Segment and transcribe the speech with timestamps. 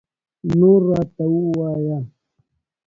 [0.59, 1.97] نور راته ووایه